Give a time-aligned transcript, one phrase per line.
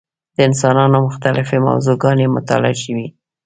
[0.35, 3.07] د انسانانو مختلفې موضوع ګانې مطالعه شوې.